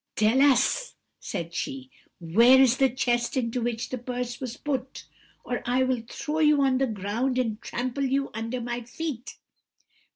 "'Tell 0.15 0.41
us,' 0.41 0.95
said 1.19 1.53
she, 1.53 1.91
'where 2.19 2.59
is 2.59 2.77
the 2.77 2.89
chest 2.89 3.37
into 3.37 3.61
which 3.61 3.89
the 3.89 3.99
purse 3.99 4.39
was 4.41 4.57
put, 4.57 5.05
or 5.45 5.61
I 5.63 5.83
will 5.83 6.01
throw 6.09 6.39
you 6.39 6.63
on 6.63 6.79
the 6.79 6.87
ground 6.87 7.37
and 7.37 7.61
trample 7.61 8.05
you 8.05 8.31
under 8.33 8.61
my 8.61 8.81
feet.' 8.81 9.37